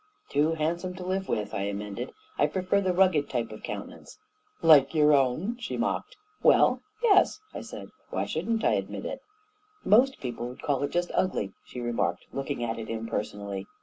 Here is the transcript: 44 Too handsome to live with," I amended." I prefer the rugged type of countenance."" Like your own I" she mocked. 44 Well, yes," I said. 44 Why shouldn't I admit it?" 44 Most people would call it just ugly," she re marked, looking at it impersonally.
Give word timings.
44 0.31 0.41
Too 0.41 0.55
handsome 0.57 0.93
to 0.95 1.05
live 1.05 1.29
with," 1.29 1.53
I 1.53 1.61
amended." 1.61 2.11
I 2.39 2.47
prefer 2.47 2.81
the 2.81 2.91
rugged 2.91 3.29
type 3.29 3.51
of 3.51 3.61
countenance."" 3.61 4.17
Like 4.63 4.95
your 4.95 5.13
own 5.13 5.57
I" 5.59 5.61
she 5.61 5.77
mocked. 5.77 6.15
44 6.41 6.41
Well, 6.59 6.81
yes," 7.03 7.39
I 7.53 7.61
said. 7.61 7.89
44 8.09 8.09
Why 8.17 8.25
shouldn't 8.25 8.63
I 8.63 8.73
admit 8.73 9.05
it?" 9.05 9.21
44 9.83 9.99
Most 9.99 10.19
people 10.19 10.47
would 10.47 10.63
call 10.63 10.81
it 10.81 10.89
just 10.89 11.11
ugly," 11.13 11.53
she 11.65 11.81
re 11.81 11.91
marked, 11.91 12.25
looking 12.33 12.63
at 12.63 12.79
it 12.79 12.89
impersonally. 12.89 13.67